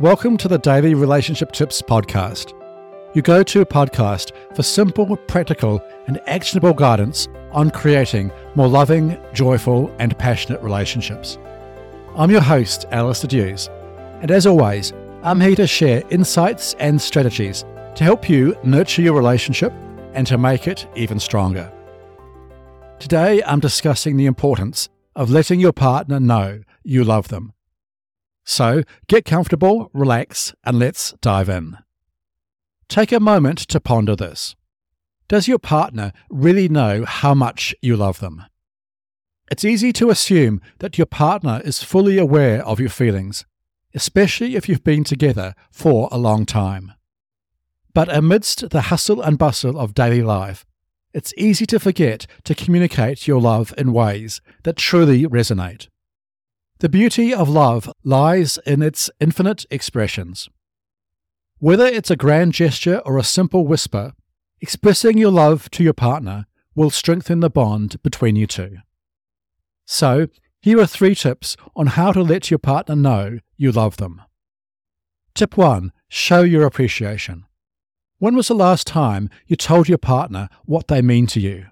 Welcome 0.00 0.36
to 0.36 0.46
the 0.46 0.58
Daily 0.58 0.94
Relationship 0.94 1.50
Tips 1.50 1.82
Podcast. 1.82 2.54
You 3.16 3.22
go 3.22 3.42
to 3.42 3.64
podcast 3.64 4.30
for 4.54 4.62
simple, 4.62 5.16
practical, 5.16 5.82
and 6.06 6.20
actionable 6.28 6.72
guidance 6.72 7.26
on 7.50 7.72
creating 7.72 8.30
more 8.54 8.68
loving, 8.68 9.18
joyful, 9.32 9.92
and 9.98 10.16
passionate 10.16 10.62
relationships. 10.62 11.36
I'm 12.14 12.30
your 12.30 12.42
host, 12.42 12.86
Alastair 12.92 13.28
Duhs, 13.28 13.68
and 14.22 14.30
as 14.30 14.46
always, 14.46 14.92
I'm 15.24 15.40
here 15.40 15.56
to 15.56 15.66
share 15.66 16.04
insights 16.10 16.74
and 16.74 17.02
strategies 17.02 17.64
to 17.96 18.04
help 18.04 18.30
you 18.30 18.56
nurture 18.62 19.02
your 19.02 19.14
relationship 19.14 19.72
and 20.12 20.28
to 20.28 20.38
make 20.38 20.68
it 20.68 20.86
even 20.94 21.18
stronger. 21.18 21.72
Today, 23.00 23.42
I'm 23.42 23.58
discussing 23.58 24.16
the 24.16 24.26
importance 24.26 24.88
of 25.16 25.28
letting 25.28 25.58
your 25.58 25.72
partner 25.72 26.20
know 26.20 26.60
you 26.84 27.02
love 27.02 27.26
them 27.26 27.52
so 28.48 28.82
get 29.08 29.26
comfortable, 29.26 29.90
relax, 29.92 30.54
and 30.64 30.78
let's 30.78 31.12
dive 31.20 31.50
in. 31.50 31.76
Take 32.88 33.12
a 33.12 33.20
moment 33.20 33.58
to 33.58 33.78
ponder 33.78 34.16
this. 34.16 34.56
Does 35.28 35.46
your 35.46 35.58
partner 35.58 36.14
really 36.30 36.66
know 36.66 37.04
how 37.04 37.34
much 37.34 37.74
you 37.82 37.94
love 37.94 38.20
them? 38.20 38.42
It's 39.50 39.66
easy 39.66 39.92
to 39.92 40.08
assume 40.08 40.62
that 40.78 40.96
your 40.96 41.06
partner 41.06 41.60
is 41.62 41.82
fully 41.82 42.16
aware 42.16 42.64
of 42.64 42.80
your 42.80 42.88
feelings, 42.88 43.44
especially 43.94 44.56
if 44.56 44.66
you've 44.66 44.82
been 44.82 45.04
together 45.04 45.54
for 45.70 46.08
a 46.10 46.16
long 46.16 46.46
time. 46.46 46.94
But 47.92 48.14
amidst 48.14 48.70
the 48.70 48.82
hustle 48.82 49.20
and 49.20 49.36
bustle 49.36 49.78
of 49.78 49.92
daily 49.92 50.22
life, 50.22 50.64
it's 51.12 51.34
easy 51.36 51.66
to 51.66 51.78
forget 51.78 52.26
to 52.44 52.54
communicate 52.54 53.28
your 53.28 53.42
love 53.42 53.74
in 53.76 53.92
ways 53.92 54.40
that 54.62 54.76
truly 54.76 55.26
resonate. 55.26 55.88
The 56.80 56.88
beauty 56.88 57.34
of 57.34 57.48
love 57.48 57.90
lies 58.04 58.56
in 58.64 58.82
its 58.82 59.10
infinite 59.18 59.66
expressions. 59.68 60.48
Whether 61.58 61.86
it's 61.86 62.08
a 62.08 62.14
grand 62.14 62.52
gesture 62.52 62.98
or 62.98 63.18
a 63.18 63.24
simple 63.24 63.66
whisper, 63.66 64.12
expressing 64.60 65.18
your 65.18 65.32
love 65.32 65.68
to 65.70 65.82
your 65.82 65.92
partner 65.92 66.46
will 66.76 66.90
strengthen 66.90 67.40
the 67.40 67.50
bond 67.50 68.00
between 68.04 68.36
you 68.36 68.46
two. 68.46 68.76
So, 69.86 70.28
here 70.60 70.78
are 70.78 70.86
three 70.86 71.16
tips 71.16 71.56
on 71.74 71.88
how 71.88 72.12
to 72.12 72.22
let 72.22 72.48
your 72.48 72.58
partner 72.58 72.94
know 72.94 73.40
you 73.56 73.72
love 73.72 73.96
them. 73.96 74.22
Tip 75.34 75.56
1 75.56 75.90
Show 76.08 76.42
your 76.42 76.64
appreciation. 76.64 77.44
When 78.18 78.36
was 78.36 78.46
the 78.46 78.54
last 78.54 78.86
time 78.86 79.30
you 79.48 79.56
told 79.56 79.88
your 79.88 79.98
partner 79.98 80.48
what 80.64 80.86
they 80.86 81.02
mean 81.02 81.26
to 81.28 81.40
you? 81.40 81.66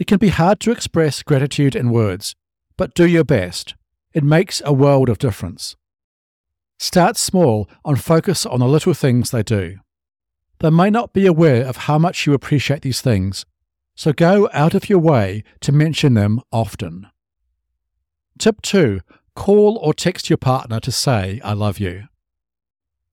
It 0.00 0.08
can 0.08 0.18
be 0.18 0.30
hard 0.30 0.58
to 0.60 0.72
express 0.72 1.22
gratitude 1.22 1.76
in 1.76 1.90
words, 1.90 2.34
but 2.76 2.92
do 2.92 3.06
your 3.06 3.24
best. 3.24 3.75
It 4.16 4.24
makes 4.24 4.62
a 4.64 4.72
world 4.72 5.10
of 5.10 5.18
difference. 5.18 5.76
Start 6.78 7.18
small 7.18 7.68
and 7.84 8.02
focus 8.02 8.46
on 8.46 8.60
the 8.60 8.66
little 8.66 8.94
things 8.94 9.30
they 9.30 9.42
do. 9.42 9.76
They 10.60 10.70
may 10.70 10.88
not 10.88 11.12
be 11.12 11.26
aware 11.26 11.66
of 11.66 11.76
how 11.76 11.98
much 11.98 12.26
you 12.26 12.32
appreciate 12.32 12.80
these 12.80 13.02
things, 13.02 13.44
so 13.94 14.14
go 14.14 14.48
out 14.54 14.72
of 14.72 14.88
your 14.88 15.00
way 15.00 15.44
to 15.60 15.70
mention 15.70 16.14
them 16.14 16.40
often. 16.50 17.08
Tip 18.38 18.62
2 18.62 19.00
Call 19.34 19.76
or 19.82 19.92
text 19.92 20.30
your 20.30 20.38
partner 20.38 20.80
to 20.80 20.90
say, 20.90 21.38
I 21.44 21.52
love 21.52 21.78
you. 21.78 22.04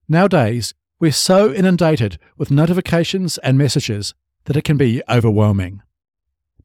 Nowadays, 0.08 0.74
we're 1.02 1.12
so 1.12 1.54
inundated 1.54 2.18
with 2.38 2.50
notifications 2.50 3.38
and 3.40 3.58
messages 3.58 4.14
that 4.46 4.56
it 4.56 4.64
can 4.64 4.78
be 4.78 5.04
overwhelming. 5.10 5.82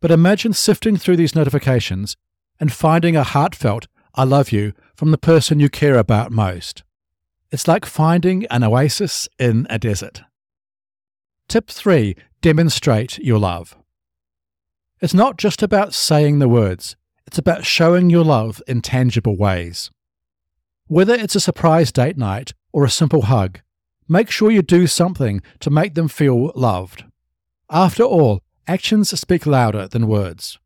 But 0.01 0.13
imagine 0.13 0.53
sifting 0.53 0.97
through 0.97 1.17
these 1.17 1.35
notifications 1.35 2.17
and 2.61 2.73
finding 2.73 3.17
a 3.17 3.25
heartfelt, 3.25 3.89
I 4.19 4.25
love 4.25 4.51
you 4.51 4.73
from 4.97 5.13
the 5.13 5.17
person 5.17 5.61
you 5.61 5.69
care 5.69 5.97
about 5.97 6.33
most. 6.33 6.83
It's 7.53 7.69
like 7.69 7.87
finding 7.87 8.47
an 8.47 8.65
oasis 8.65 9.29
in 9.39 9.65
a 9.71 9.79
desert. 9.79 10.23
Tip 11.47 11.71
3 11.71 12.17
Demonstrate 12.41 13.19
your 13.19 13.39
love. 13.39 13.77
It's 15.01 15.15
not 15.15 15.39
just 15.39 15.63
about 15.63 15.95
saying 15.95 16.41
the 16.41 16.49
words, 16.49 16.97
it's 17.29 17.39
about 17.39 17.65
showing 17.65 18.11
your 18.11 18.25
love 18.25 18.61
in 18.67 18.81
tangible 18.81 19.37
ways. 19.37 19.89
Whether 20.89 21.15
it's 21.15 21.37
a 21.37 21.41
surprise 21.41 21.93
date 21.93 22.19
night 22.19 22.55
or 22.73 22.85
a 22.85 22.91
simple 22.91 23.23
hug, 23.23 23.61
make 24.09 24.33
sure 24.33 24.51
you 24.51 24.63
do 24.63 24.89
something 24.89 25.43
to 25.61 25.71
make 25.71 25.95
them 25.95 26.09
feel 26.09 26.51
loved. 26.57 27.05
After 27.71 28.03
all, 28.03 28.43
actions 28.67 29.17
speak 29.19 29.47
louder 29.47 29.87
than 29.87 30.09
words. 30.09 30.59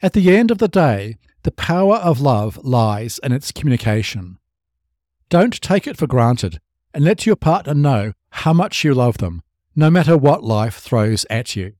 At 0.00 0.14
the 0.14 0.34
end 0.34 0.50
of 0.50 0.56
the 0.56 0.68
day, 0.68 1.18
the 1.42 1.52
power 1.52 1.96
of 1.96 2.20
love 2.20 2.58
lies 2.62 3.18
in 3.22 3.32
its 3.32 3.52
communication. 3.52 4.38
Don't 5.28 5.60
take 5.60 5.86
it 5.86 5.96
for 5.96 6.06
granted 6.06 6.60
and 6.92 7.04
let 7.04 7.24
your 7.24 7.36
partner 7.36 7.74
know 7.74 8.12
how 8.30 8.52
much 8.52 8.84
you 8.84 8.94
love 8.94 9.18
them, 9.18 9.42
no 9.74 9.90
matter 9.90 10.16
what 10.16 10.42
life 10.44 10.76
throws 10.76 11.24
at 11.30 11.56
you. 11.56 11.74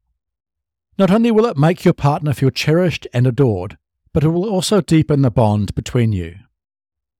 Not 0.99 1.11
only 1.11 1.31
will 1.31 1.47
it 1.47 1.57
make 1.57 1.85
your 1.85 1.95
partner 1.95 2.33
feel 2.33 2.51
cherished 2.51 3.07
and 3.13 3.27
adored, 3.27 3.77
but 4.13 4.25
it 4.25 4.29
will 4.29 4.49
also 4.49 4.81
deepen 4.81 5.23
the 5.23 5.31
bond 5.31 5.75
between 5.75 6.13
you. 6.13 6.37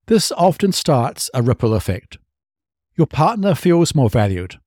This 0.07 0.31
often 0.33 0.71
starts 0.71 1.29
a 1.33 1.41
ripple 1.41 1.73
effect. 1.73 2.17
Your 2.95 3.07
partner 3.07 3.55
feels 3.55 3.95
more 3.95 4.09
valued. 4.09 4.59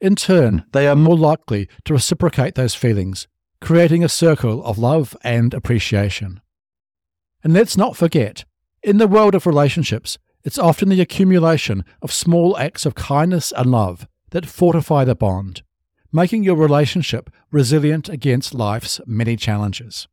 In 0.00 0.16
turn, 0.16 0.64
they 0.72 0.88
are 0.88 0.96
more 0.96 1.16
likely 1.16 1.68
to 1.84 1.92
reciprocate 1.92 2.54
those 2.54 2.74
feelings, 2.74 3.28
creating 3.60 4.02
a 4.02 4.08
circle 4.08 4.64
of 4.64 4.78
love 4.78 5.16
and 5.22 5.52
appreciation. 5.52 6.40
And 7.42 7.52
let's 7.52 7.76
not 7.76 7.96
forget, 7.96 8.44
in 8.82 8.98
the 8.98 9.08
world 9.08 9.34
of 9.34 9.46
relationships, 9.46 10.18
it's 10.42 10.58
often 10.58 10.88
the 10.88 11.00
accumulation 11.00 11.84
of 12.02 12.12
small 12.12 12.56
acts 12.56 12.86
of 12.86 12.94
kindness 12.94 13.52
and 13.56 13.70
love 13.70 14.06
that 14.30 14.46
fortify 14.46 15.04
the 15.04 15.14
bond, 15.14 15.62
making 16.12 16.44
your 16.44 16.56
relationship 16.56 17.30
resilient 17.50 18.08
against 18.08 18.54
life's 18.54 19.00
many 19.06 19.36
challenges. 19.36 20.08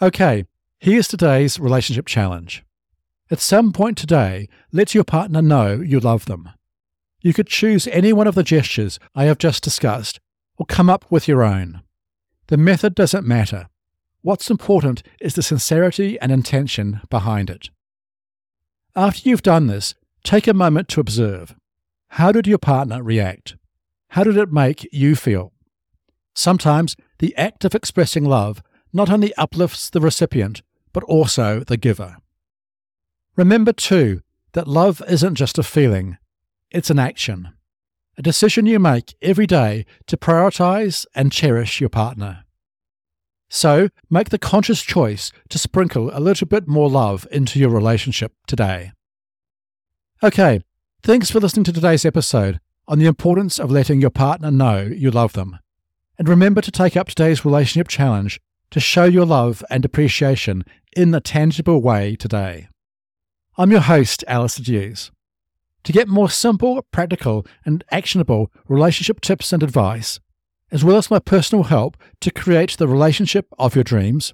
Okay, 0.00 0.44
here's 0.78 1.08
today's 1.08 1.58
relationship 1.58 2.06
challenge. 2.06 2.64
At 3.30 3.40
some 3.40 3.72
point 3.72 3.96
today, 3.96 4.48
let 4.72 4.94
your 4.94 5.04
partner 5.04 5.40
know 5.40 5.80
you 5.80 6.00
love 6.00 6.26
them. 6.26 6.50
You 7.22 7.32
could 7.32 7.46
choose 7.46 7.86
any 7.88 8.12
one 8.12 8.26
of 8.26 8.34
the 8.34 8.42
gestures 8.42 8.98
I 9.14 9.24
have 9.24 9.38
just 9.38 9.62
discussed 9.62 10.20
or 10.58 10.66
come 10.66 10.90
up 10.90 11.06
with 11.10 11.28
your 11.28 11.42
own. 11.42 11.82
The 12.48 12.56
method 12.56 12.94
doesn't 12.94 13.26
matter. 13.26 13.68
What's 14.22 14.50
important 14.50 15.02
is 15.20 15.34
the 15.34 15.42
sincerity 15.42 16.18
and 16.20 16.30
intention 16.30 17.00
behind 17.10 17.50
it. 17.50 17.70
After 18.94 19.28
you've 19.28 19.42
done 19.42 19.66
this, 19.66 19.94
take 20.22 20.46
a 20.46 20.54
moment 20.54 20.88
to 20.90 21.00
observe. 21.00 21.56
How 22.10 22.30
did 22.30 22.46
your 22.46 22.58
partner 22.58 23.02
react? 23.02 23.56
How 24.10 24.22
did 24.22 24.36
it 24.36 24.52
make 24.52 24.88
you 24.92 25.16
feel? 25.16 25.52
Sometimes 26.34 26.94
the 27.18 27.36
act 27.36 27.64
of 27.64 27.74
expressing 27.74 28.24
love 28.24 28.62
not 28.92 29.10
only 29.10 29.34
uplifts 29.34 29.90
the 29.90 30.00
recipient, 30.00 30.62
but 30.92 31.02
also 31.04 31.60
the 31.60 31.76
giver. 31.76 32.16
Remember, 33.34 33.72
too, 33.72 34.20
that 34.52 34.68
love 34.68 35.02
isn't 35.08 35.34
just 35.34 35.58
a 35.58 35.62
feeling, 35.62 36.18
it's 36.70 36.90
an 36.90 36.98
action, 36.98 37.48
a 38.16 38.22
decision 38.22 38.66
you 38.66 38.78
make 38.78 39.16
every 39.20 39.46
day 39.46 39.84
to 40.06 40.16
prioritize 40.16 41.06
and 41.14 41.32
cherish 41.32 41.80
your 41.80 41.90
partner. 41.90 42.44
So 43.54 43.90
make 44.08 44.30
the 44.30 44.38
conscious 44.38 44.80
choice 44.80 45.30
to 45.50 45.58
sprinkle 45.58 46.10
a 46.14 46.20
little 46.20 46.46
bit 46.46 46.66
more 46.66 46.88
love 46.88 47.26
into 47.30 47.58
your 47.58 47.68
relationship 47.68 48.32
today. 48.46 48.92
Okay, 50.22 50.62
thanks 51.02 51.30
for 51.30 51.38
listening 51.38 51.64
to 51.64 51.72
today's 51.72 52.06
episode 52.06 52.60
on 52.88 52.98
the 52.98 53.04
importance 53.04 53.60
of 53.60 53.70
letting 53.70 54.00
your 54.00 54.08
partner 54.08 54.50
know 54.50 54.80
you 54.80 55.10
love 55.10 55.34
them. 55.34 55.58
And 56.18 56.30
remember 56.30 56.62
to 56.62 56.70
take 56.70 56.96
up 56.96 57.08
today's 57.08 57.44
relationship 57.44 57.88
challenge 57.88 58.40
to 58.70 58.80
show 58.80 59.04
your 59.04 59.26
love 59.26 59.62
and 59.68 59.84
appreciation 59.84 60.64
in 60.96 61.14
a 61.14 61.20
tangible 61.20 61.82
way 61.82 62.16
today. 62.16 62.68
I'm 63.58 63.70
your 63.70 63.80
host, 63.80 64.24
Alastair 64.26 64.64
Duhs. 64.64 65.10
To 65.84 65.92
get 65.92 66.08
more 66.08 66.30
simple, 66.30 66.86
practical, 66.90 67.46
and 67.66 67.84
actionable 67.90 68.50
relationship 68.66 69.20
tips 69.20 69.52
and 69.52 69.62
advice, 69.62 70.20
as 70.72 70.82
well 70.82 70.96
as 70.96 71.10
my 71.10 71.18
personal 71.18 71.64
help 71.64 71.96
to 72.20 72.30
create 72.30 72.76
the 72.78 72.88
relationship 72.88 73.46
of 73.58 73.74
your 73.74 73.84
dreams, 73.84 74.32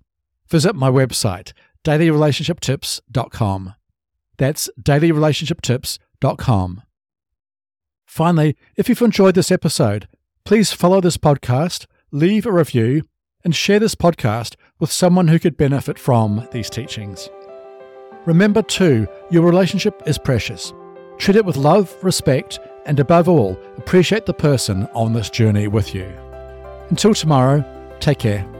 visit 0.48 0.74
my 0.74 0.88
website, 0.88 1.52
dailyrelationshiptips.com. 1.84 3.74
That's 4.38 4.70
dailyrelationshiptips.com. 4.80 6.82
Finally, 8.06 8.56
if 8.76 8.88
you've 8.88 9.02
enjoyed 9.02 9.34
this 9.34 9.50
episode, 9.50 10.08
please 10.44 10.72
follow 10.72 11.00
this 11.00 11.18
podcast, 11.18 11.86
leave 12.12 12.46
a 12.46 12.52
review, 12.52 13.02
and 13.44 13.54
share 13.54 13.78
this 13.78 13.94
podcast 13.94 14.56
with 14.78 14.92
someone 14.92 15.28
who 15.28 15.38
could 15.38 15.56
benefit 15.56 15.98
from 15.98 16.48
these 16.52 16.70
teachings. 16.70 17.28
Remember, 18.26 18.62
too, 18.62 19.06
your 19.30 19.42
relationship 19.42 20.02
is 20.06 20.18
precious. 20.18 20.72
Treat 21.18 21.36
it 21.36 21.44
with 21.44 21.56
love, 21.56 21.94
respect, 22.02 22.60
and 22.86 23.00
above 23.00 23.28
all, 23.28 23.58
appreciate 23.76 24.26
the 24.26 24.34
person 24.34 24.88
on 24.94 25.12
this 25.12 25.30
journey 25.30 25.68
with 25.68 25.94
you. 25.94 26.27
Until 26.90 27.14
tomorrow, 27.14 27.64
take 28.00 28.18
care. 28.18 28.57